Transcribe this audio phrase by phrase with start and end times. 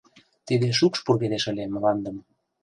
[0.47, 2.17] Тиде шукш пургедеш ыле мландым